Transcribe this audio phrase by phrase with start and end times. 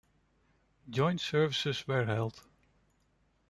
[0.89, 2.41] Joint services were held.